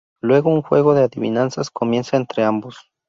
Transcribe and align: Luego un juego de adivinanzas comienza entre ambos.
Luego 0.19 0.49
un 0.49 0.63
juego 0.63 0.95
de 0.95 1.03
adivinanzas 1.03 1.69
comienza 1.69 2.17
entre 2.17 2.43
ambos. 2.43 2.89